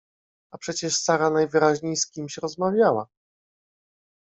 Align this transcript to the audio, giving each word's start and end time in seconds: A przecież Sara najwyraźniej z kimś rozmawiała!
A 0.51 0.57
przecież 0.57 0.95
Sara 0.97 1.29
najwyraźniej 1.29 1.95
z 1.95 2.07
kimś 2.11 2.37
rozmawiała! 2.37 3.07